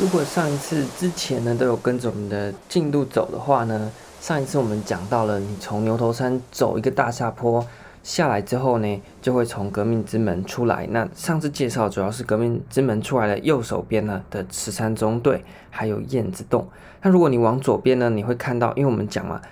[0.00, 7.64] 如果上一次之前呢都有跟着我们的进度走的话呢，上一次我们讲到了，你从牛头山走一个大下坡
[8.02, 10.86] 下来之后呢，就会从革命之门出来。
[10.90, 16.66] 那上次介绍主要是革命之门出来的右手边呢的十三中队，还有燕子洞。
[17.02, 19.42] 那如果你往左边呢，你会看到，因为我们讲嘛，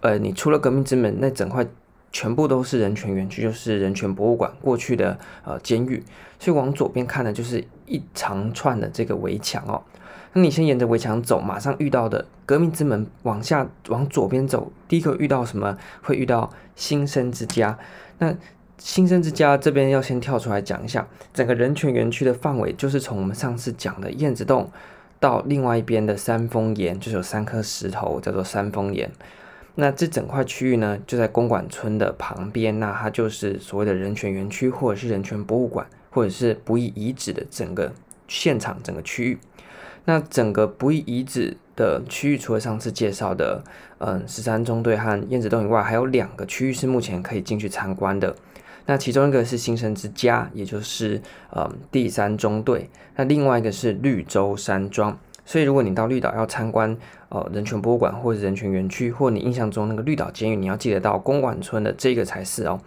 [0.00, 1.66] 呃，你出了革命之门，那整块
[2.12, 6.02] 全部都是人权园区，就是人权博物馆过去的呃监狱。
[6.38, 9.82] 所以往左边看呢，就是一长串的这个围墙哦。
[10.34, 15.76] 那你先沿着围墙走，马上遇到的革命之门往下往左边走，第一个遇到什么？
[16.02, 17.78] 会遇到新生之家。
[18.18, 18.34] 那
[18.76, 24.70] 新生之家这边要先跳出来讲一下，整个人权园区的范围就是从我们上次讲的燕子洞
[25.18, 29.10] 到另外一边的三峰岩，就是有三颗石头叫做三峰岩。
[29.80, 37.92] 那这整块区域呢，就在公馆村的旁边，那它就是所谓的人权园区，或者是人权博物馆，或者是不义遗址的整个
[38.26, 39.38] 现场，整个区域。
[40.04, 43.62] 那整个不义遗址的区域，除了上次介绍的，
[43.98, 48.34] 嗯，十三中队和燕子洞以外，还有两个区域是目前可以进去参观的。
[48.86, 51.22] 那其中一个是新生之家，也就是
[51.54, 52.90] 嗯第三中队。
[53.14, 55.16] 那另外一个是绿洲山庄。
[55.44, 56.94] 所以如果你到绿岛要参观
[57.30, 62.80] 呃人权博物馆或者人权园区，或你印象中那个绿岛监狱，你要记得到公馆村的这个才是哦，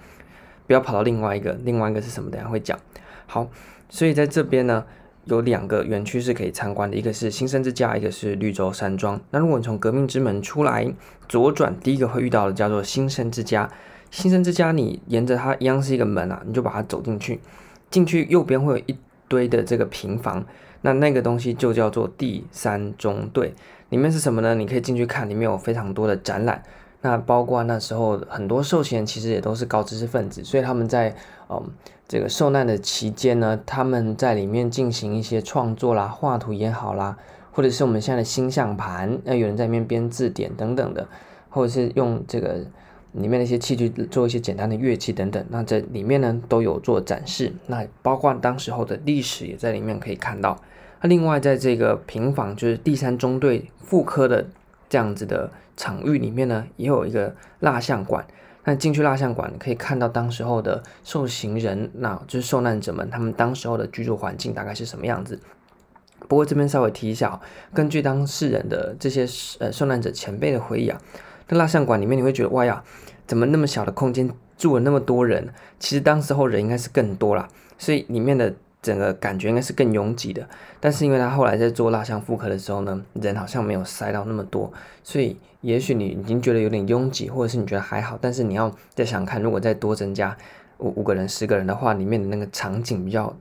[0.67, 1.53] 不要跑到另外一个。
[1.63, 2.29] 另外一个是什么？
[2.31, 2.79] 等下会讲。
[3.27, 3.47] 好，
[3.89, 4.85] 所以在这边呢。
[5.25, 9.21] 有两个园区是可以参观的，一个是新生之家，一个是绿洲山庄。
[9.29, 10.91] 那如果你从革命之门出来，
[11.29, 13.69] 左转第一个会遇到的叫做新生之家。
[14.09, 17.39] 新生之家，你沿着它一样是一个门啊，你就把它走进去。
[17.91, 18.97] 进去右边会有一
[19.27, 20.43] 堆的这个平房，
[20.81, 23.53] 那那个东西就叫做第三中队。
[23.91, 24.55] 里面是什么呢？
[24.55, 26.63] 你可以进去看，里面有非常多的展览。
[27.01, 31.13] 那包括那时候很多受刑人其实也都是高知识分子，所以他们在
[31.49, 31.61] 嗯
[32.07, 37.17] 这个受难的期间呢，他们在里面进行一些创作啦、画图也好啦，
[37.51, 41.05] 或者是我们现在的星象盘，那有人在里面编字典等等的，
[41.49, 42.59] 或者是用这个
[43.11, 47.51] 里面的一些器具做一些简单的乐器等等，那这里面呢都有做展示。
[47.67, 50.57] 那包括当时候的历史也在里面可以看到。
[51.01, 54.47] 那另外在这个平房就是第三中队副科的。
[54.89, 58.27] 这样子的场域里面呢，也有一个蜡像馆。
[58.65, 65.39] 那进去蜡像馆可以看到当时候的受刑人，那就是受难者们，他们当时候的居住环境大概是什么样子。
[66.27, 67.39] 不过这边稍微提一下，
[67.73, 69.25] 根据当事人的这些
[69.59, 70.99] 呃受难者前辈的回忆啊，
[71.47, 72.83] 那蜡像馆里面你会觉得哇呀，
[73.25, 75.53] 怎么那么小的空间住了那么多人？
[75.79, 77.47] 其实当时候人应该是更多啦，
[77.77, 78.53] 所以里面的。
[78.81, 80.47] 整个感觉应该是更拥挤的，
[80.79, 90.35] 但是因为他后来在做蜡像复刻的时候呢，人好像没有塞到那么多，所以也许你已经觉得有点拥挤，或者是你觉得还好，但是你要再想看，如果再多增加
[90.79, 93.31] 五五个人、十个人的话，里面的那个场景比较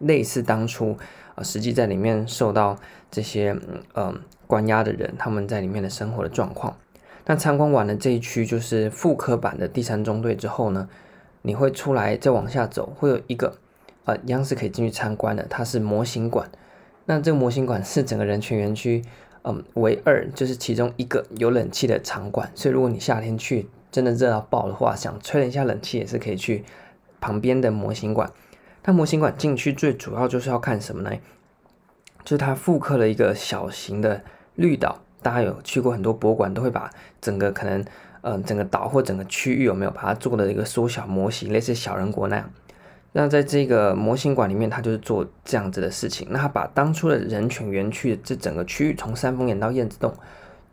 [0.00, 0.94] 类似当初
[1.36, 2.76] 呃实际在里面受到
[3.10, 4.14] 这些嗯、呃、
[4.46, 6.76] 关押的人他们在里面的生活的状况。
[7.24, 10.86] 那参观完了这一区就是复刻版的第三中队之后呢，
[11.40, 13.56] 你会出来再往下走，会有一个。
[14.04, 15.46] 呃，一样是可以进去参观的。
[15.48, 16.50] 它是模型馆，
[17.06, 19.02] 那这个模型馆是整个人权园区，
[19.42, 22.50] 嗯，唯二就是其中一个有冷气的场馆。
[22.54, 26.64] 所以如果你夏天去真的热到爆的话，想吹一下冷气也是可以去
[27.20, 28.30] 旁边的模型馆。
[28.84, 31.16] 那模型馆进去最主要就是要看什么呢？
[32.24, 34.22] 就是它复刻了一个小型的
[34.54, 35.00] 绿岛。
[35.22, 37.82] 大家有去过很多博物馆，都会把整个可能，
[38.20, 42.50] 嗯，整个岛或整个区域有没有把它做的一个缩小模型，类似小人国那样。
[43.16, 46.26] 那在这个模型馆里面，他就是做这样子的事情。
[46.32, 50.12] 那他把当初的人权园区的这整个区域，从三峰岩到燕子洞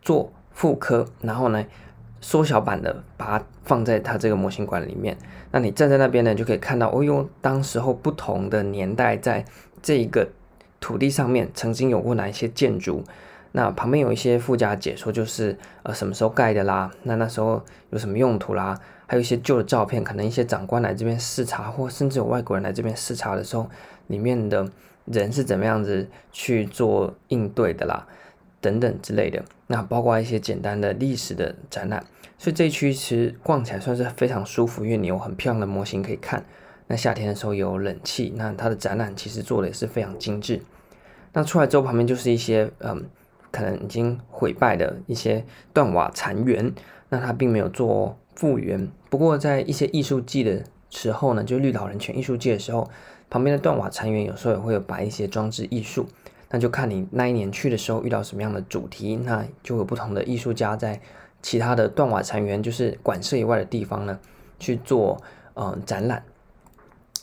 [0.00, 1.64] 做复刻，然后呢
[2.20, 5.16] 缩小版的把它放在他这个模型馆里面。
[5.52, 9.44] 那你站在那边呢，就可以看到哦哟，当时候不同的年代，在
[9.80, 10.28] 这一个
[10.80, 13.04] 土地上面曾经有过哪一些建筑。
[13.52, 18.80] 那旁边有一些附加解说，就是呃什么时候盖的啦，那那时候有什么用途啦。
[19.12, 23.68] 还有一些旧的照片，可能一些长官来这边视察，或甚至有外国人来这边视察的时候，
[24.06, 24.66] 里面的
[25.04, 28.06] 人是怎么样子去做应对的啦，
[28.62, 29.44] 等等之类的。
[29.66, 32.02] 那包括一些简单的历史的展览，
[32.38, 36.42] 所以这一区其实逛起来算是非常舒服，因为你有很漂亮的模型可以看。
[36.86, 40.62] 那夏天的时候有冷气，那它的展览其实做的也是非常精致。
[41.34, 43.04] 那出来之后旁边就是一些嗯，
[43.50, 45.44] 可能已经毁败的一些
[45.74, 46.72] 断瓦残垣，
[47.10, 48.88] 那它并没有做复原。
[49.08, 52.90] 不过，在一些艺术季的时候呢，就绿岛人权艺术季的时候，
[53.30, 56.06] 旁边的断瓦残垣有时候也会有摆一些装置艺术。
[56.50, 61.00] 那就看你那一年去的时候遇到什么样的主题，那就有不同的艺术家在
[61.40, 64.18] 其他的断瓦残垣，就是馆舍以外的地方呢
[64.58, 65.22] 去做
[65.54, 66.22] 嗯、呃、展览。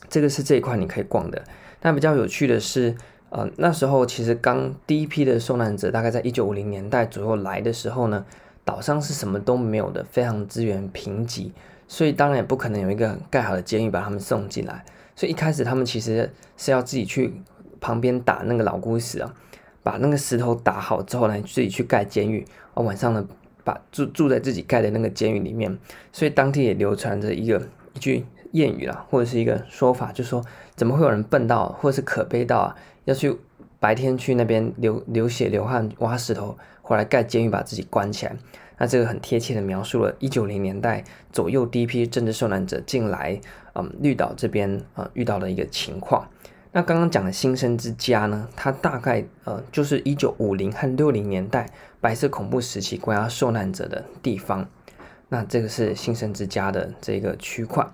[0.09, 1.43] 这个是这一块你可以逛的。
[1.79, 2.95] 但比较有趣的是，
[3.29, 8.25] 呃，那时候其实刚第一批的受难者，大概在一九五零年代左右来的时候呢，
[8.69, 11.49] 岛上是什么都没有的，非常资源贫瘠，
[11.87, 14.85] 所以当然也不可能有一个盖好的监狱把他们送进来。
[15.15, 17.33] 所以一开始他们其实是要自己去
[17.81, 19.33] 旁边打那个老姑石啊，
[19.81, 22.45] 把那个石头打好之后呢，自己去盖监狱。
[22.75, 23.27] 啊，晚上呢，
[23.63, 25.75] 把住住在自己盖的那个监狱里面。
[26.13, 28.23] 所以当地也流传着一个一句
[28.53, 30.45] 谚语啦，或者是一个说法，就说
[30.75, 32.75] 怎么会有人笨到，或者是可悲到啊？
[33.05, 33.35] 要去
[33.79, 38.35] 白天去那边流流血流汗挖石头，回来盖监狱把自己关起来。
[38.79, 43.39] 那这个很贴切的描述了1990年代左右第一批政治受难者进来，
[43.75, 46.27] 嗯，绿岛这边、呃、遇到的一个情况。
[46.71, 54.67] 那刚刚讲的新生之家呢，它大概呃就是1950和60年代白色恐怖时期关押受难者的地方。
[55.29, 57.85] 那这个是新生之家的这个区块。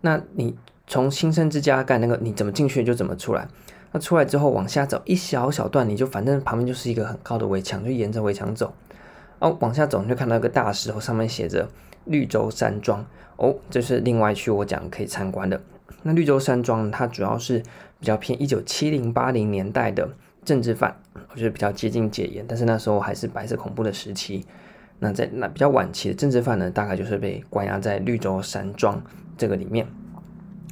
[0.00, 3.46] 那你从新生之家盖那个，你怎么进去就怎么出来。
[3.92, 8.72] 那出来之后往下走一小小段，你就反正旁边就是一个很高的围墙，就沿着围墙走。
[9.40, 11.68] 哦，往下走你就看到一个大石头，上面写着
[12.04, 13.04] 绿洲山庄。
[13.36, 15.60] 哦，这是另外一区我讲可以参观的。
[16.02, 17.58] 那绿洲山庄它主要是
[17.98, 20.08] 比较偏一九七零八零年代的
[20.44, 20.94] 政治犯，
[21.32, 24.46] 我觉得比较接近解严，但是那时候还是白色恐怖的时期。
[24.98, 29.02] 那在那比较晚期的政治犯呢，大概就是被关押在绿洲山庄
[29.38, 29.86] 这个里面。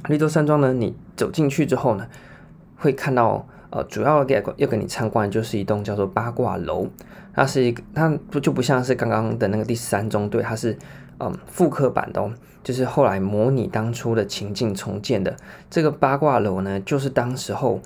[0.07, 2.07] 绿洲山庄呢，你走进去之后呢，
[2.75, 6.87] 会看到，呃，主要给要给你参观的就是一栋叫做八卦楼，
[7.35, 10.75] 它是一个，它不就不像是刚刚的那个第三中队，它是，
[11.19, 12.33] 嗯，复刻版的哦，
[12.63, 15.37] 就是后来模拟当初的情境重建的。
[15.69, 17.79] 这个八卦楼呢，就是当时候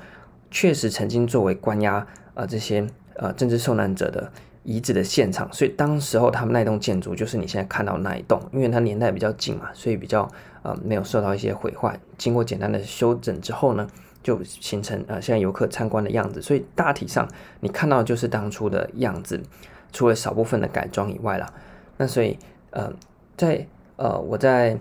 [0.49, 2.87] 确实曾经作为关押呃这些
[3.17, 4.31] 呃政治受难者的
[4.63, 10.25] 遗址的现场，所以当时候他们那栋建筑就是你现在看到那一栋，因为它年代比较近嘛，所以比较
[10.61, 13.85] 呃没有受到一些毁坏，经过简单的修整之后呢。
[14.23, 17.27] 就形成呃，现在游客参观的样子，所以大体上
[17.59, 19.43] 你看到的就是当初的样子，
[19.91, 21.53] 除了少部分的改装以外啦。
[21.97, 22.39] 那所以
[22.71, 22.91] 呃，
[23.35, 23.67] 在
[23.97, 24.79] 呃我在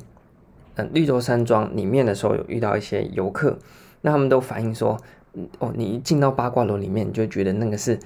[0.76, 3.58] 呃绿洲山庄里面的时候，有遇到一些游客，
[4.00, 4.96] 那他们都反映说，
[5.58, 7.98] 哦，你一进到八卦楼里面，你就觉得那个是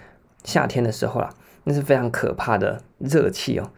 [0.43, 1.29] 夏天的时候啦，
[1.65, 3.71] 那是非常可怕的热气哦，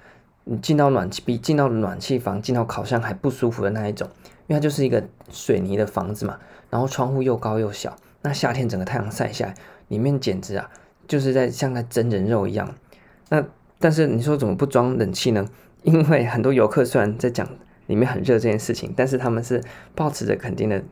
[0.44, 4.08] 你进到暖气比进到暖气房、进到烤箱还不舒服的那一种，
[4.46, 6.38] 因为它就是一个水泥的房子嘛。
[6.70, 9.54] 然后窗户又高又小，那夏天整个太阳晒下来，
[9.88, 10.70] 里面简直啊，
[11.06, 12.74] 就是在像在蒸人肉一样。
[13.30, 13.42] 那
[13.78, 15.46] 但是你说怎么不装冷气呢？
[15.82, 17.48] 因为很多游客虽然在讲
[17.86, 19.62] 里面很热这件事情，但是他们是
[19.94, 20.82] 抱持着肯定的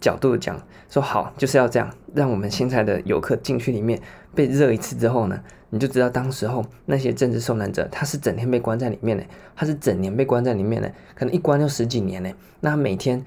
[0.00, 4.00] 角度讲，说好就是要这样，让我们现在的游客进去里面
[4.34, 9.22] 被热一次之后呢，你就知道当时候那些政治受难者他是整天被关在里面的，
[9.54, 12.32] 他是整年被关在里面的，可能一关就十几年呢。
[12.60, 13.24] 那每天。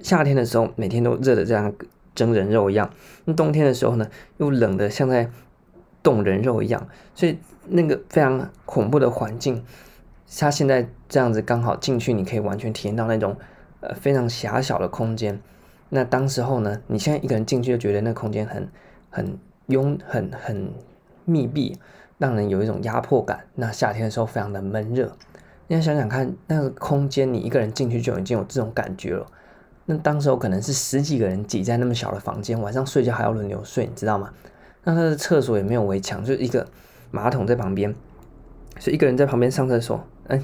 [0.00, 1.72] 夏天的时候，每天都热的这样
[2.14, 2.88] 蒸人肉一样；
[3.24, 4.08] 那冬天的时候呢，
[4.38, 5.30] 又冷的像在
[6.02, 6.88] 冻人肉一样。
[7.14, 9.64] 所以那个非常恐怖的环境，
[10.38, 13.36] 他现在这样子刚好进去，你可以完全体验到那种
[13.80, 15.40] 呃非常狭小的空间。
[15.88, 18.68] 那当时候呢，你现在一个人进去就觉得那空间很
[19.08, 20.72] 很拥很很
[21.24, 21.78] 密闭，
[22.18, 23.44] 让人有一种压迫感。
[23.54, 25.16] 那夏天的时候非常的闷热。
[25.68, 29.26] 你要想想看，那个空间你一个人进去就已经有这种感觉了。
[29.88, 34.32] 那当时候可能是十几个人挤在那么小的房间，晚上睡觉还要轮流睡，你知道吗？
[34.82, 36.66] 那他的厕所也没有围墙，就是一个
[37.12, 37.94] 马桶在旁边，
[38.80, 40.04] 所以一个人在旁边上厕所。
[40.26, 40.42] 哎，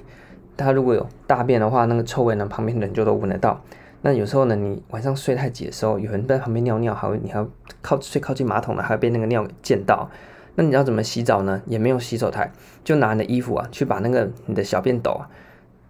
[0.56, 3.60] 他如果有大便的话，那个臭味呢，旁边的人就都闻得到。
[4.02, 7.48] 那有时候呢，你晚上睡太挤的时候，有人在旁边尿尿，还会你还要
[7.80, 10.08] 靠睡靠近马桶呢，还会被那个尿溅到。
[10.54, 11.60] 那你要怎么洗澡呢？
[11.66, 12.52] 也没有洗手台，
[12.84, 15.28] 就拿你的衣服啊，去把那个你的小便斗啊。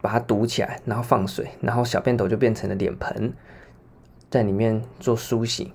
[0.03, 3.33] 把它堵起来，然后放水，然后小便斗就变成了脸盆，
[4.33, 5.73] 在里面做梳洗。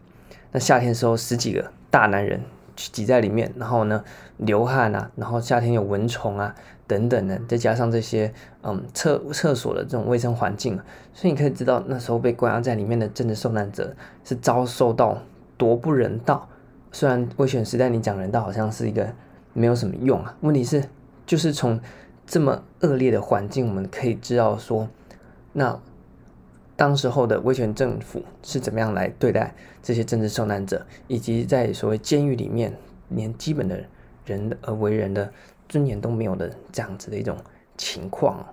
[0.51, 2.41] 那夏天时候，十几个大男人
[2.75, 4.03] 挤在里面，然后呢
[4.35, 6.53] 流汗啊，然后夏天有蚊虫啊
[6.85, 8.33] 等等的，再加上这些
[8.63, 10.77] 嗯厕厕所的这种卫生环境，
[11.13, 13.95] 所以你可以知道那时候被关押在里面的政治受难者
[14.25, 15.17] 是遭受到
[15.55, 16.49] 多不人道。
[16.91, 19.07] 虽然危险时代你讲人道好像是一个
[19.53, 20.83] 没有什么用啊，问题是
[21.25, 21.79] 就是从。
[22.29, 24.89] 这么恶劣的环境，我们可以知道说，
[25.53, 25.79] 那
[26.77, 29.53] 当时候的威权政府是怎么样来对待
[29.83, 32.71] 这些政治受难者，以及在所谓监狱里面，
[33.09, 33.83] 连基本的
[34.25, 35.29] 人而为人的
[35.67, 37.35] 尊严都没有的这样子的一种
[37.75, 38.45] 情况。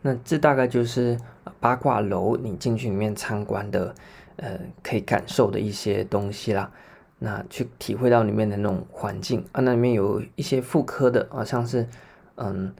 [0.00, 1.18] 那这大概就是
[1.60, 3.94] 八卦楼你进去里面参观的，
[4.36, 6.70] 呃，可以感受的一些东西啦。
[7.18, 11.86] 那去体会到里面的那种环境啊，那里面有一些复刻的啊，像是
[12.36, 12.72] 嗯。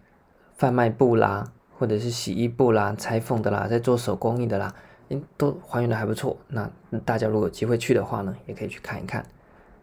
[0.59, 4.75] 贩卖部啦，或者是洗衣布啦、裁缝的啦，在做手工艺的啦，
[5.11, 6.37] 嗯都还原的还不错。
[6.49, 6.71] 那
[7.05, 9.25] 大家如果有机会去的话呢，也可以去看一看。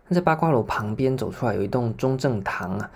[0.08, 2.92] 那在八卦楼旁边走出来有一栋中正堂啊，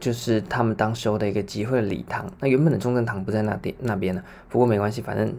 [0.00, 2.26] 就是他们当时候的一个集会礼堂。
[2.40, 5.32] 那原本的中正堂不在那边那边呢，不过没关系，反正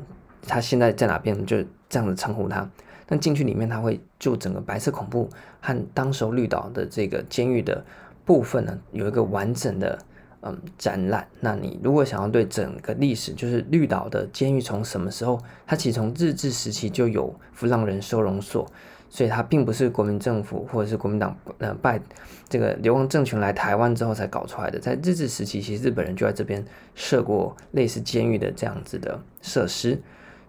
[0.48, 1.58] 他现在在哪边就
[1.90, 2.70] 这样子称呼他。
[3.06, 5.28] 但进去里面，他会就整个白色恐怖
[5.60, 7.84] 和当时候绿岛的这个监狱的
[8.24, 9.98] 部分呢，有一个完整的
[10.42, 11.28] 嗯展览。
[11.40, 18.66] 那你如果想要对整个历史，就是绿岛的监狱从什么时候，它其实从日治时期就有弗朗人收容所，
[19.10, 22.00] 所以它并不是国民政府或者是国民党呃拜
[22.48, 24.80] 这个流亡政权来台湾之后才搞出来的。
[24.80, 26.64] 在日治时期，其实日本人就在这边
[26.96, 30.02] 设过类似监狱的这样子的设施。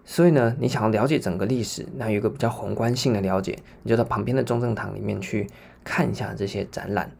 [0.03, 5.47] 所以呢，你想要了解整个历史，那有一个比较宏观性的了解，你就到旁边的中正堂里面去
[5.83, 7.11] 看一下这些展览。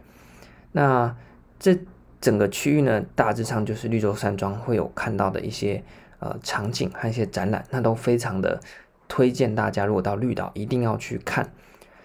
[0.71, 1.15] 那
[1.59, 1.77] 这
[2.21, 5.83] 整个区域呢，大致上就是绿洲山庄会有看到的一些
[6.19, 8.61] 呃场景和一些展览，那都非常的
[9.07, 11.51] 推荐大家，如果到绿岛一定要去看。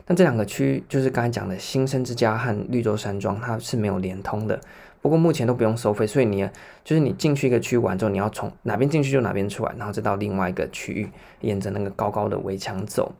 [0.06, 4.58] 那这两个区就是刚才讲的新生之家和绿洲山庄，它是没有连通的。
[5.02, 6.48] 不过目前都不用收费，所以你
[6.82, 11.08] 就是你进去一个区玩之后，你要从哪边进去就哪边出来，然后再到另外一个区域，
[11.42, 13.14] 沿着那个高高的围墙走。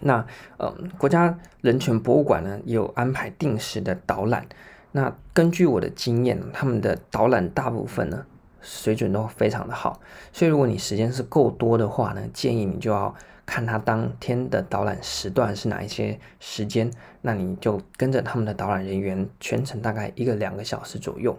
[0.00, 0.24] 那
[0.56, 4.46] 呃，国家人权博物馆呢也有安排定时的导览。
[4.92, 8.24] 那根据我的经验，他们的导览大部分呢
[8.60, 10.00] 水准都非常的好，
[10.32, 13.14] 所以如果你时间是够多的话呢，建议你就要。
[13.44, 16.88] 看他当天的导览时段是哪一些时间，
[17.22, 21.36] 那你就跟着他们的导览人员，全程大概一个两个小时左右。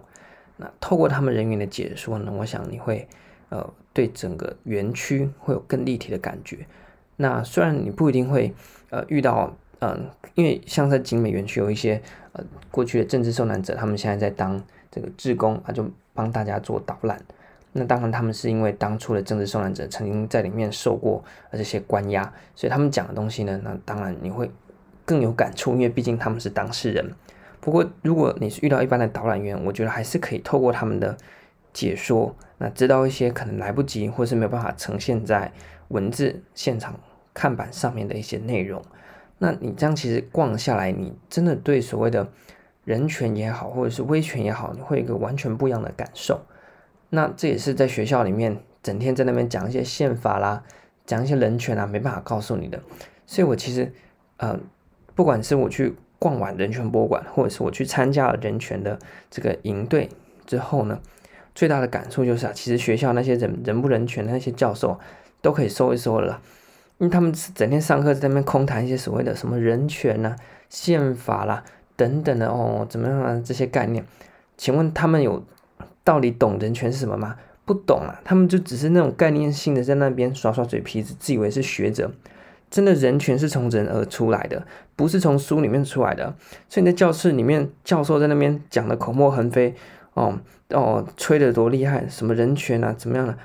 [0.58, 3.08] 那透过他们人员的解说呢，我想你会
[3.50, 6.68] 呃对整个园区会有更立体的感觉。
[7.16, 8.54] 那虽然你不一定会
[8.90, 10.00] 呃遇到嗯、呃，
[10.36, 12.02] 因为像在景美园区有一些
[12.34, 14.62] 呃过去的政治受难者，他们现在在当
[14.92, 17.20] 这个志工啊，就帮大家做导览。
[17.72, 22.22] 那当然，他们是因为当初的政治受难者曾经在里面受过这些关押，
[22.54, 24.52] 所以他们讲的东西呢，那当然你会
[25.06, 27.12] 更有感触，因为毕竟他们是当事人。
[27.60, 31.18] 不过，如果你是遇到一般的导览员，我觉得还是可以透过他们的
[31.74, 35.52] 解说，那知道一些可能来不及或是没有办法呈现在
[35.88, 37.00] 文字现场
[37.34, 38.80] 看板上面的一些内容。
[39.44, 42.26] 那你这样其实逛下来，你真的对所谓的
[42.86, 46.40] 人权也好，或者是威权也好，你会有一个完全不一样的感受。
[47.10, 50.64] 那这也是在学校里面整天在那边讲一些宪法啦，
[51.06, 52.82] 讲一些人权啊，没办法告诉你的。
[53.26, 53.92] 所以我其实，
[54.38, 54.58] 呃，
[55.14, 58.98] 不管是我去逛完人权博物馆，或者是我去参加了人权的
[59.30, 60.08] 这个营队
[60.46, 61.02] 之后呢，
[61.54, 64.98] 最大的感触就是啊，其实学校那些人人不人权的那些教授
[65.42, 66.42] 都可以收一收了，
[66.98, 70.36] 因为他们整天上课在那边空谈一些所谓的什么人权啊、
[70.70, 71.64] 宪法啦
[71.96, 74.06] 等等的哦，怎么样啊这些概念？
[74.58, 75.44] 请问他们有？
[76.06, 77.38] 到底懂人权是什么吗？
[77.64, 82.12] 不懂啊，他们就只是那种概念性的在那边耍耍嘴皮子，自以为是学者。
[82.70, 86.36] 真的人权是从人而出来的，不是从书里面出来的。
[86.68, 89.74] 所以你在教室里面，教授在那边讲的口沫横飞，
[90.14, 90.38] 哦
[90.72, 93.38] 哦，吹得多厉害，什么人权啊，怎么样的？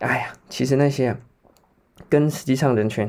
[0.00, 1.16] 哎呀，其实那些，
[2.10, 3.08] 跟实际上人权，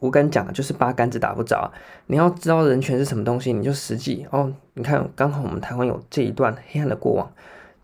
[0.00, 1.72] 我敢讲就是八竿子打不着。
[2.08, 4.52] 你要知道人权是什么东西，你就实际哦。
[4.74, 7.32] 你看，刚好我们台湾有这一段黑暗的过往。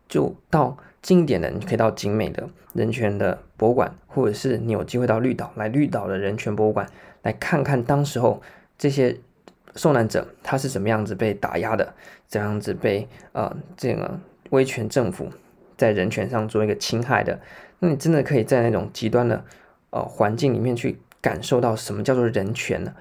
[0.09, 6.87] 就到近一点的，你可以到景美的人权的博物馆，或者是你有机会到绿岛来绿岛的人权博物馆，
[7.23, 8.43] 来看看当时候
[8.77, 9.17] 这些
[9.75, 11.95] 受难者他是怎么样子被打压的，
[12.29, 14.19] 怎样子被呃这个
[14.51, 15.31] 威权政府
[15.79, 17.41] 在人权上做一个侵害的。
[17.79, 19.43] 那你真的可以在那种极端的
[19.93, 22.93] 呃环境里面去感受到什么叫做人权呢？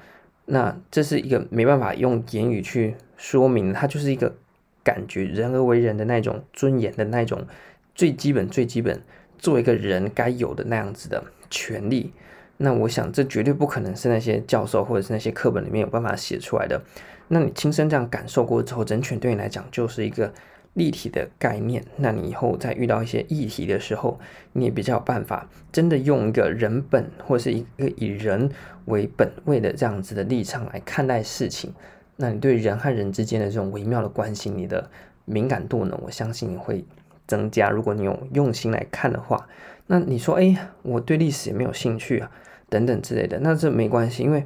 [0.46, 4.36] 那这是一个没办法用言语去说明，它就是一个。
[4.84, 7.46] 感觉人而为人的那种尊严的那种
[7.94, 9.00] 最基本最基本，
[9.38, 12.12] 做一个人该有的那样子的权利，
[12.58, 16.82] 那我想这绝对不可能是那些教授或者是那些课本里面有办法写出来的。
[17.28, 20.34] 那你亲身这样感受过之后，人权对你来讲就是一个
[20.74, 21.84] 立体的概念。
[21.98, 24.20] 那你以后再遇到一些议题的时候，
[24.54, 28.50] 你也比较有办法真的用一个人本或是一个以人
[28.86, 31.74] 为本位的这样子的立场来看待事情。
[32.18, 34.90] 那你对人和人之间的这种微妙的关系，你的
[35.26, 36.00] 敏感度呢？
[36.04, 36.86] 我相信你会
[37.26, 37.70] 增加。
[37.70, 39.48] 如果你有用心来看的话，
[39.88, 42.30] 那你说，哎，我对历史也没有兴趣啊，
[42.70, 44.46] 等等之类的，那这没关系，因为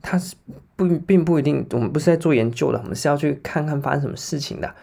[0.00, 0.36] 它是
[0.76, 4.74] 不并不一定，我们不是在做研究的，我们是要去看看发生什么事情的。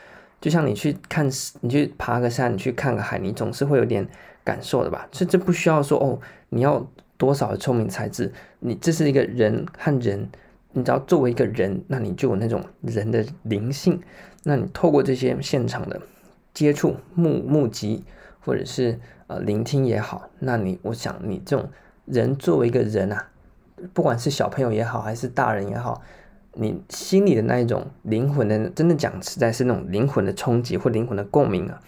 [0.45, 1.27] 就像你去看，
[1.61, 4.07] 你去爬个山，你去看个海，你总是会有点
[4.43, 5.07] 感受的吧？
[5.11, 6.87] 所以这不需要说哦，你要
[7.17, 10.29] 多少的聪明才智，你这是一个人和人。
[10.73, 13.99] 你只要作为一个人，那你就有那种人的灵性。
[14.43, 15.99] 那你透过这些现场的
[16.53, 18.03] 接触、目目击，
[18.39, 21.67] 或者是呃聆听也好，那你我想你这种
[22.05, 23.29] 人作为一个人啊，
[23.95, 26.03] 不管是小朋友也好，还是大人也好，
[26.55, 31.79] 你心里的那一种灵魂的，真的讲实在是那种灵魂的冲击或灵魂的共鸣啊，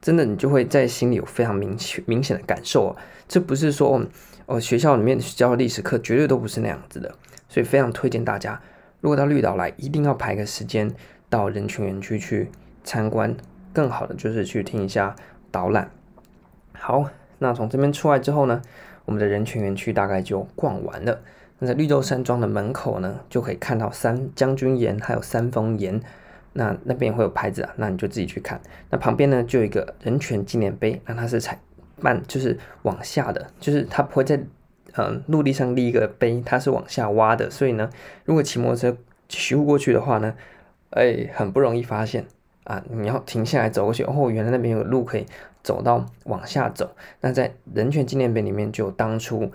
[0.00, 2.96] 真的你就会在心里有非常明确明显的感受啊。
[3.28, 4.00] 这不是说
[4.46, 7.14] 哦，学校里面教的历史课绝对都不是那样子的，
[7.48, 8.60] 所以非常推荐大家，
[9.00, 10.90] 如果到绿岛来，一定要排个时间
[11.28, 12.50] 到人权园区去
[12.82, 13.36] 参观，
[13.72, 15.14] 更好的就是去听一下
[15.50, 15.90] 导览。
[16.72, 18.62] 好，那从这边出来之后呢，
[19.04, 21.20] 我们的人权园区大概就逛完了。
[21.60, 26.00] 那在绿洲山庄的门口呢，就可以看到三将军岩还有三峰岩，
[26.52, 28.60] 那那边会有牌子啊，那你就自己去看。
[28.90, 31.58] 那旁边呢，就有一个人权纪念碑，那它是采
[32.00, 34.40] 慢，就是往下的，就是它不会在
[34.94, 37.90] 嗯陆地上立一个碑，它是往下挖的，所以呢，
[38.24, 38.96] 如果骑摩托车
[39.28, 40.32] 修过去的话呢，
[40.90, 42.24] 哎，很不容易发现
[42.62, 45.26] 啊，你要停下来走过去，哦，原来那边有路可以
[45.64, 46.94] 走到往下走。
[47.20, 49.50] 那在人权纪念碑里面，就当初。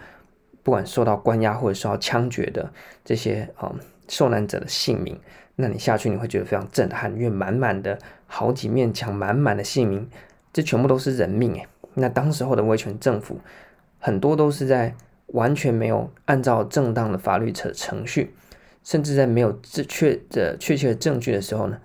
[0.63, 2.72] 不管受到关押或者受到枪决的
[3.03, 3.75] 这些嗯
[4.08, 5.20] 受难者的姓名，
[5.58, 10.10] 那你下去你会觉得非常震撼，因为满满的好几面墙，满满的姓名，
[10.51, 11.67] 这全部都是人命诶。
[11.93, 13.39] 那当时候的威权政府
[14.00, 14.96] 很多都是在
[15.27, 18.34] 完全没有按照正当的法律程程序，
[18.84, 21.77] 甚至在没有确的确切的证据的时候呢，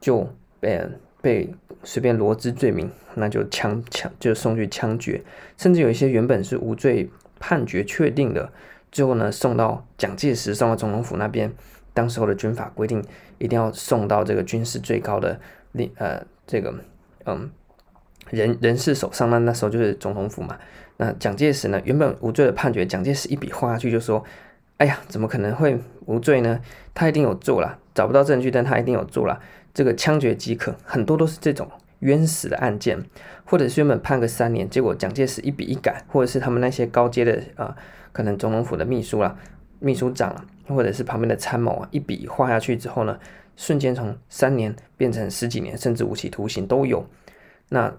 [0.00, 0.28] 就
[0.60, 0.80] 被
[1.20, 5.22] 被随便罗织罪名，那就枪枪就送去枪决，
[5.56, 7.10] 甚至有一些原本是无罪。
[7.38, 8.52] 判决确定的，
[8.90, 11.52] 最后呢，送到蒋介石送到总统府那边。
[11.94, 13.02] 当时候的军法规定，
[13.38, 15.40] 一定要送到这个军事最高的
[15.72, 16.72] 领呃这个
[17.24, 17.50] 嗯
[18.30, 19.28] 人人事手上。
[19.30, 20.56] 那那时候就是总统府嘛。
[20.98, 24.24] 那蒋介石呢，原本无罪的判决，蒋介石一笔画下去就说
[24.78, 26.60] ：“哎呀，怎么可能会无罪呢？
[26.94, 29.40] 他一定有做了，找不到证据，但他一定有做了。
[29.74, 31.68] 这个枪决即可。”很多都是这种。
[32.00, 33.02] 冤死的案件，
[33.44, 37.76] 或者是原本判个三年，结果蒋介石一笔一改，或者是他们那些高阶的啊、呃，
[38.12, 39.36] 可能总统府的秘书啦、
[39.80, 43.18] 秘书长，或者是旁边的参谋啊，一笔画下去之后呢，
[43.56, 47.06] 瞬间从三年变成十几年，甚至无期徒刑都有。
[47.70, 47.92] 那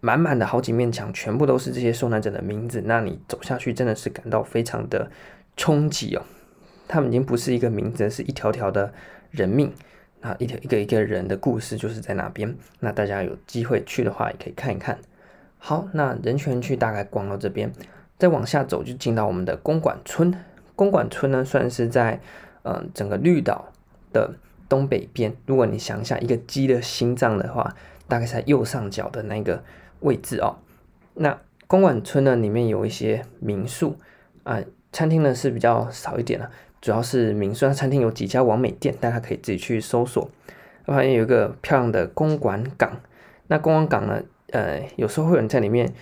[0.00, 5.10] 满满的好几面墙，全部都是这些受难者的名字，那你走下去真的是感到非常的
[5.56, 6.22] 冲击哦。
[6.86, 8.92] 他们已经不是一个名字，是一条条的
[9.30, 9.72] 人命。
[10.26, 12.52] 啊，一条一个一个人的故事就是在那边。
[12.80, 14.98] 那大家有机会去的话，也可以看一看。
[15.58, 17.70] 好，那人权区大概逛到这边，
[18.18, 20.34] 再往下走就进到我们的公馆村。
[20.74, 22.20] 公馆村呢，算是在
[22.64, 23.72] 嗯、整个绿岛
[24.12, 24.34] 的
[24.68, 25.32] 东北边。
[25.46, 27.76] 如果你想一下一个鸡的心脏的话，
[28.08, 29.62] 大概在右上角的那个
[30.00, 30.56] 位置哦。
[31.14, 33.96] 那公馆村呢，里面有一些民宿
[34.42, 34.60] 啊、
[34.90, 36.50] 餐厅呢是比较少一点的。
[36.80, 40.30] 主要是民宿，餐厅有几家完美店，大家可以自己去搜索。
[40.84, 43.00] 旁边有一个漂亮的公馆港，
[43.48, 45.92] 那公馆港呢，呃，有时候会有人在里面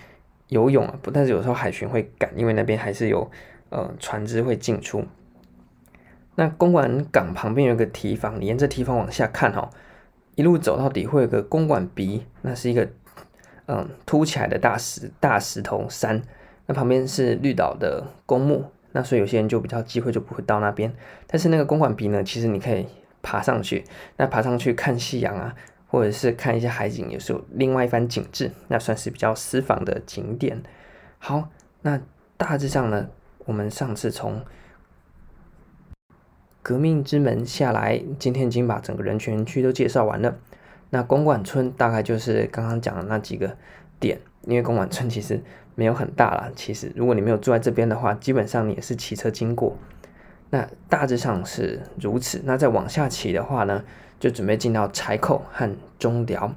[0.49, 3.31] 游泳啊，不，但是有时候海巡会赶，因为那边还是有
[3.69, 5.03] 呃船只会进出。
[6.35, 9.69] 那公馆港旁边有一个堤防，你沿着堤防往下看哦，
[10.35, 12.87] 一路走到底会有个公馆鼻，那是一个
[13.65, 16.21] 嗯凸起来的大石大石头山，
[16.67, 18.65] 那旁边是绿岛的公墓。
[18.97, 20.95] 那所以有些人就比较机会就不会到那边，
[21.27, 22.87] 但是那个公馆鼻呢，其实你可以
[23.21, 23.83] 爬上去，
[24.15, 25.53] 那爬上去看夕阳啊，
[25.87, 30.63] 或者是看一些海景，也是有另外一番景致，那算是比较私房的景点。
[31.19, 31.49] 好，
[31.81, 31.99] 那
[32.37, 34.41] 大致上呢，我们上次从
[36.61, 40.37] 革命之门下来，今天已经把整个人权区都介绍完了。
[40.91, 43.57] 那公馆村大概就是刚刚讲的那几个
[43.99, 45.43] 点，因为公馆村其实。
[45.75, 49.77] 没有很大啦，其实如果你没有住在这边的话，基本上你也是骑车经过。
[50.49, 52.41] 那大致上是如此。
[52.45, 53.83] 那再往下骑的话呢，
[54.19, 56.53] 就准备进到柴口和中寮。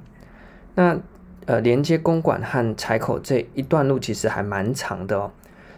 [0.75, 0.97] 那
[1.45, 5.31] 呃，连接公馆和柴口这一段路其实还蛮长的哦。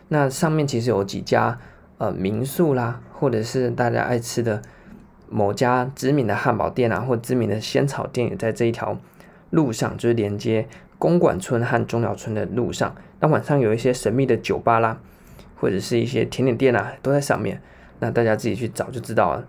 [0.09, 1.57] 那上面其实有几家
[1.97, 4.61] 呃民宿啦，或者是大家爱吃的
[5.29, 8.99] 某家知名的汉堡店啊，或知名的仙草店，也在这一条
[9.49, 10.67] 路上，就是连接
[11.01, 12.95] 公馆村和中寮村的路上。
[13.19, 14.99] 那晚上有一些神秘的酒吧啦，
[15.55, 17.59] 或者是一些甜点店啊，都在上面。
[17.97, 19.43] 那大家自己去找就知道了，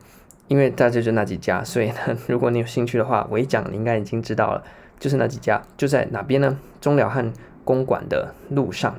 [0.48, 1.94] 因为大家就那几家，所以呢，
[2.26, 4.64] 如果你有兴趣的话，我一讲你应该已经知道了，
[4.98, 6.58] 就是那几家，就在哪边呢？
[6.80, 7.30] 中寮和
[7.66, 8.94] 公馆的路上。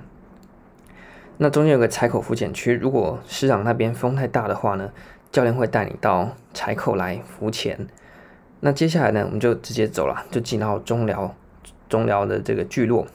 [1.38, 4.92] 那中间有个柴口浮潜区，如果师长那边风太大的话呢，
[5.32, 7.88] 教练会带你到柴口来浮潜。
[8.60, 11.36] 那接下来呢，我们就直接走了，就进到中寮，
[11.94, 13.06] 中寮的这个聚落。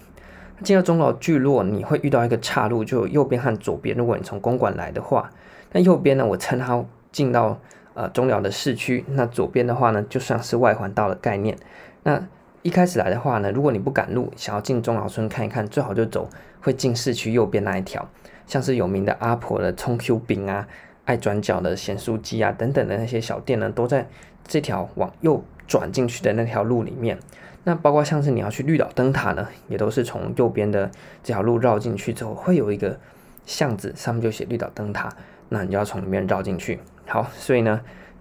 [0.62, 3.96] 进到中寮聚落，你会遇到一个岔路，就右边和左边。
[3.96, 5.28] 如果你从公馆来的话，
[5.72, 7.58] 那右边呢，我称它进到
[7.94, 9.04] 呃中寮的市区。
[9.08, 11.56] 那左边的话呢，就像是外环道的概念。
[12.04, 12.24] 那
[12.62, 16.28] 一开始来的话呢，如果你不赶路，想要进中寮村看一看，最好就走
[16.60, 18.08] 会进市区右边那一条，
[18.46, 20.66] 像是有名的阿婆的葱 Q 饼啊、
[21.04, 24.08] 爱转角的咸酥鸡啊等等的那些小店呢，都在
[24.46, 27.16] 这条往右转进去的那条路里面。
[27.64, 30.90] 那包括像是你要去绿岛灯塔呢，也都是从右边的
[31.22, 32.98] 这条路绕进去之后，会有一个
[33.46, 35.08] 巷子，上面就写绿岛灯塔，
[35.48, 36.80] 那你就要从里面绕进去。
[37.06, 37.80] 好，所以呢。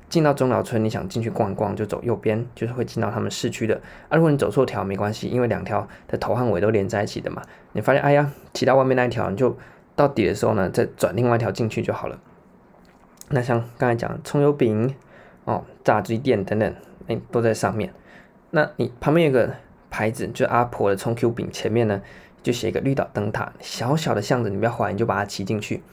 [0.10, 3.76] 进到中寮村，你想进去逛一逛，就走右边，就是会进到他们市区的。
[4.08, 7.42] 啊，如果你走错条没关系，因为两条的头和尾都连在一起的嘛。
[7.74, 9.58] 你发现，哎呀，骑到外面那一条，你就
[9.98, 12.18] 到底的时候呢，再转另外一条进去就好了。
[13.32, 14.96] 那像刚才讲葱油饼、
[15.44, 16.74] 哦炸鸡店等等，
[17.08, 17.94] 哎，都在上面。
[18.50, 19.54] 那你旁边有个
[19.90, 22.02] 牌子，就阿婆的葱 Q 饼，前面呢
[22.42, 23.52] 就写一个绿岛灯塔。
[23.60, 25.84] 小小的巷子，你不要怀疑，你就把它骑进去。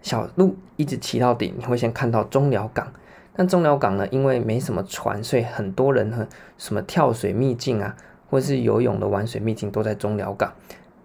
[0.00, 2.92] 小路一直骑到底，你会先看到中寮港。
[3.36, 7.96] 但中寮港呢，因为没什么船，所以很多人和什么跳水秘境啊，
[8.30, 10.52] 或是游泳的玩水秘境都在中寮港。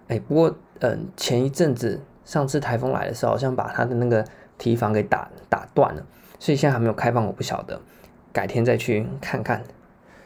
[0.09, 4.23] 哎，不过嗯，前一阵子上次台风来的时候，好像把他的那个
[4.59, 6.05] 堤防给打打断了，
[6.37, 7.81] 所以现在还没有开放，我不晓得，
[8.31, 9.63] 改天再去看看。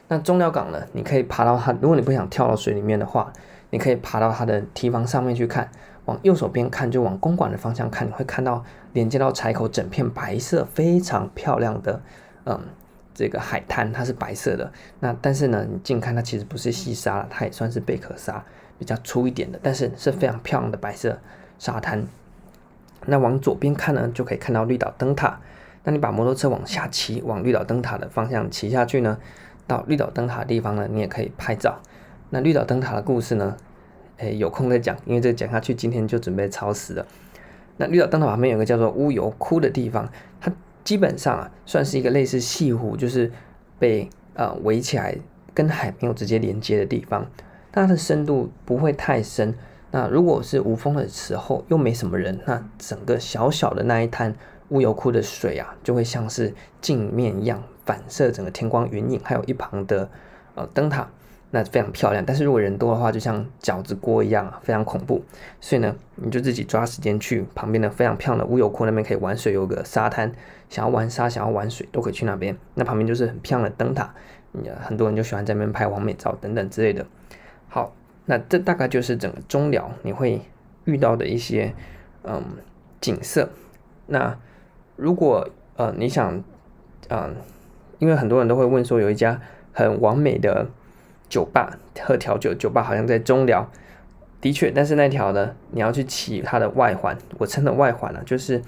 [0.08, 3.32] 那中寮港呢，你可以爬到它，如果你不想跳到水里面的话，
[3.70, 5.70] 你可以爬到它的堤防上面去看。
[6.06, 8.62] 往右手边看，就往公馆的方向看，你会看到
[8.92, 12.02] 连接到柴口整片白色，非常漂亮的，
[12.46, 12.60] 嗯，
[13.14, 14.70] 这个海滩，它是白色的。
[15.00, 18.44] 那但是呢，你近看它其实不是细沙了，它也算是贝壳沙，
[18.78, 21.18] 比较粗一点的，但是是非常漂亮的白色
[21.58, 22.06] 沙滩。
[23.06, 25.40] 那往左边看呢，就可以看到绿岛灯塔。
[25.86, 29.18] 那你把摩托车往下骑，往绿岛灯塔的方向骑下去呢，
[29.74, 31.80] 到绿岛灯塔的地方呢，你也可以拍照。
[32.30, 33.58] 那绿岛灯塔的故事呢？
[34.18, 37.06] 诶，有空再讲，因为这个讲下去，今天就准备超时了。
[37.78, 40.08] 那绿岛灯塔旁边有个叫做乌油窟的地方，
[40.40, 40.52] 它
[40.84, 43.32] 基本上啊算是一个类似西湖，就是
[43.80, 45.18] 被呃围起来，
[45.56, 47.26] 跟海没有直接连接的地方。
[47.72, 49.56] 它的深度不会太深。
[49.90, 54.36] 那如果是无风的时候，又没什么人，那整个小小的那一滩
[54.70, 60.10] 乌油窟的水啊，就会像是镜面一样反射整个天光云影，还有一旁的
[60.56, 61.08] 呃灯塔。
[61.56, 65.24] 那非常漂亮，但是如果人多的话，就像饺子锅一样，非常恐怖。
[65.62, 70.34] 所以呢，你就自己抓时间去旁边的非常漂亮的乌油窟那边可以玩水，有个沙滩，
[70.68, 72.58] 想要玩沙、想要玩水都可以去那边。
[72.74, 74.12] 那旁边就是很漂亮的灯塔，
[74.82, 77.06] 很多人就喜欢在那边拍完美照等等之类的。
[77.70, 77.94] 好，
[78.26, 80.42] 那这大概就是整个中寮你会
[80.86, 81.72] 遇到的一些
[82.24, 82.44] 嗯
[83.00, 83.48] 景色。
[84.08, 84.36] 那
[84.96, 86.44] 如果呃你想
[87.10, 87.36] 嗯、
[88.04, 89.40] 因为很多人都会问说有一家
[89.72, 90.68] 很完美的。
[91.30, 93.68] 酒吧喝调酒，酒吧好像在中寮，
[94.40, 98.62] 的确，但是那条呢，你要去骑它的外环，我称的外环呢、啊，就是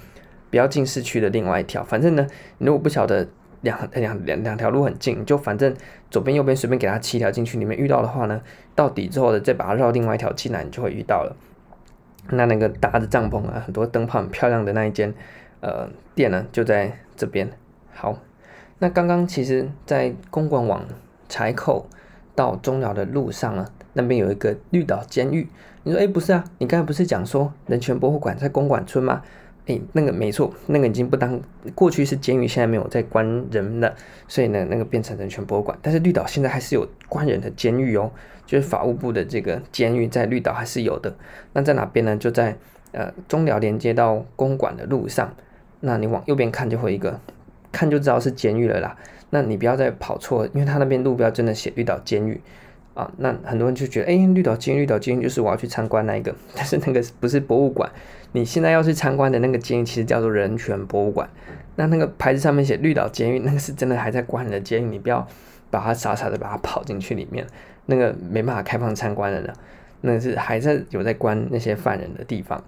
[0.50, 1.84] 不要进市区的另外一条。
[1.84, 2.26] 反正呢，
[2.58, 3.28] 你如果不晓得
[3.62, 5.76] 两两两两条路很近，就反正
[6.10, 8.42] 左边右边随便给它骑一条进去，里面遇到的话呢，
[8.74, 11.36] 到底之后的再把它绕另外一条进来，你就会遇到了。
[12.32, 15.14] 那那个搭着帐篷啊，很多灯泡很漂亮的那一间
[15.60, 17.48] 呃店呢，就在这边。
[17.94, 18.18] 好，
[18.80, 20.86] 那刚刚其实，在公馆往
[21.28, 21.88] 柴口。
[22.38, 25.48] 到中寮的路上呢，那边有一个绿岛监狱。
[25.84, 29.22] 你说，哎，不是啊，你刚才不是讲说人权博物馆在公馆村吗？
[29.68, 31.40] 哎，那个没错，那个已经不当，
[31.74, 33.96] 过去是监狱，现在没有在关人了，
[34.28, 35.80] 所以呢，那个变成人权博物馆。
[35.82, 38.12] 但是绿岛现在还是有关人的监狱哦，
[38.46, 41.16] 就是法务部的这个监狱在绿岛还是有的。
[41.54, 42.18] 那在哪边呢？
[42.18, 42.58] 就在
[42.92, 45.34] 呃中寮连接到公馆的路上。
[45.80, 47.18] 那你往右边看就会一个，
[47.76, 48.96] 看就知道是监狱了啦。
[49.32, 52.40] 那你不要再跑错，因为他那边路标真的写绿岛监狱
[52.94, 53.12] 啊。
[53.18, 57.92] 那很多人就觉得，哎、绿岛监狱，绿岛监狱就是我要去参观那一个， 但是那个不是博物馆。
[58.32, 61.30] 你现在要去参观的那个监狱，其实叫做人权博物馆。
[61.76, 65.28] 那那个牌子上面写绿岛监狱，那个是真的还在关人的监狱，你不要
[65.70, 67.46] 把它傻傻的把它跑进去里面，
[67.88, 69.54] 那个没办法开放参观的呢。
[70.02, 72.64] 那是还在有在关那些犯人的地方。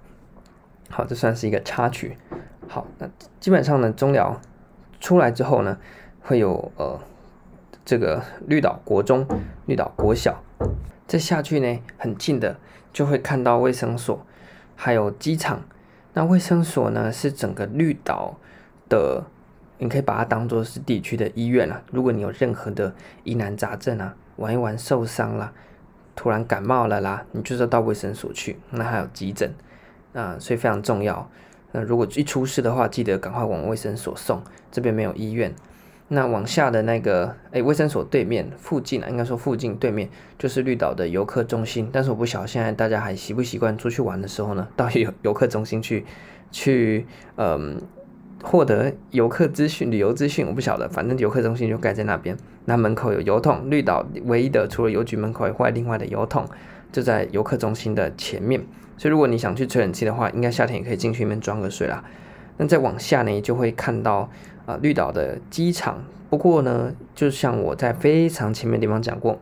[0.89, 2.17] 好，这算是一个插曲。
[2.67, 4.41] 好，那基本上呢，中寮
[4.99, 5.77] 出来之后呢。
[6.19, 6.99] 会有呃，
[7.85, 9.25] 这个绿岛国中、
[9.65, 10.43] 绿岛国小，
[11.07, 12.57] 再下去呢，很近的
[12.91, 14.25] 就会看到卫生所，
[14.75, 15.61] 还有机场。
[16.11, 18.35] 那卫生所呢，是整个绿岛
[18.89, 19.23] 的，
[19.77, 21.81] 你可以把它当做是地区的医院啊。
[21.93, 25.53] 如果你有任何的疑难杂症啊，玩一玩受伤了，
[26.13, 28.59] 突然感冒了啦，你就是要到卫生所去。
[28.71, 29.49] 那还有急诊
[30.11, 31.29] 啊，所以非常重要。
[31.77, 35.53] 那如果一出事的话，记得赶快往卫生所送，这边没有医院。
[36.07, 40.09] 那往下的那个，哎，卫生所对面附近啊，应该说附近对面
[40.39, 41.87] 就是绿岛的游客中心。
[41.93, 46.03] 但是我不晓得现在大家还习不习惯出去玩的时候呢，到游游客中心去
[46.51, 47.79] 去，嗯，
[48.41, 50.47] 获得游客资讯、旅游资讯。
[50.47, 52.35] 我不晓得，反正游客中心就盖在那边。
[52.65, 56.43] 那门口有邮筒，绿岛唯一的除了邮局门口以外，另外的邮筒
[56.91, 58.65] 就在游客中心的前面。
[58.97, 62.03] 所以如果你想去吹冷气的话，应该夏天也可以进去里面装个水啦。
[62.57, 64.29] 那再往下呢，就会看到
[64.65, 66.03] 啊、绿岛的机场。
[66.29, 69.39] 不过呢，就像我在非常前面地方讲过，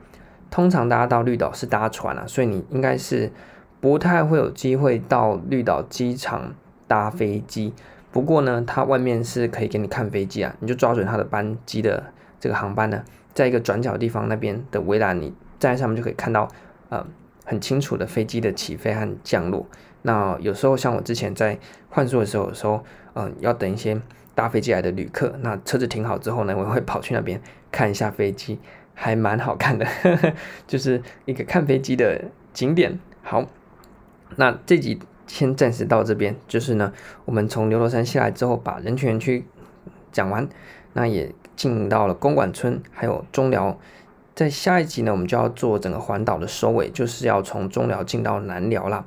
[0.52, 3.32] 通常大家到绿岛是搭船啊，所以你应该是
[3.80, 6.54] 不太会有机会到绿岛机场
[6.88, 7.74] 搭飞机。
[8.12, 12.04] 不过呢，它外面是可以给你看飞机啊，你就抓准它的班机的
[12.40, 13.04] 这个航班呢，
[13.34, 16.48] 在一个转角地方那边的围栏，你站在上面就可以看到
[16.90, 17.06] 呃
[17.46, 19.66] 很清楚的飞机的起飞和降落。
[20.02, 21.58] 那有时候像我之前在
[21.90, 24.02] 换宿的时候，有时候嗯、要等一些。
[24.36, 28.60] 搭飞机来的旅客，那车子停好之后呢，我会跑去那边看一下飞机，
[28.94, 29.88] 还蛮好看的，
[30.68, 33.00] 就是一个看飞机的景点。
[33.24, 33.46] 好，
[34.36, 36.92] 那这集先暂时到这边，就是呢，
[37.24, 39.46] 我们从牛头山下来之后，把人权园区
[40.12, 40.46] 讲完，
[40.92, 43.80] 那也进到了公馆村，还有中寮。
[44.36, 49.06] 在下一集呢，我们就要做整个环岛的收尾，就是要从中寮进到南寮啦。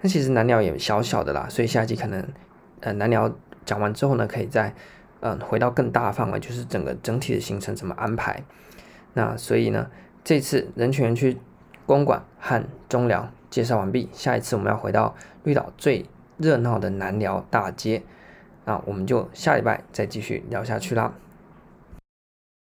[0.00, 2.26] 那其实南寮也小小的啦，所以下一集可能
[2.80, 3.32] 呃南寮。
[3.66, 4.74] 讲完之后呢，可以再
[5.20, 8.42] 嗯回到更大的范围，就是整个整体的行程怎么安排。
[9.12, 9.88] 那所以呢，
[10.24, 11.36] 这次人权园区
[11.86, 15.14] 公馆和中寮介绍完毕，下一次我们要回到
[15.44, 16.06] 绿岛最
[16.38, 18.02] 热闹的南寮大街，
[18.64, 21.12] 那我们就下礼拜再继续聊下去啦。